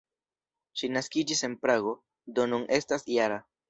[0.81, 1.95] Ŝi naskiĝis en Prago,
[2.37, 3.45] do nun estas -jara.